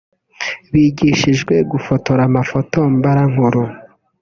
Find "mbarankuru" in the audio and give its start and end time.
2.95-3.61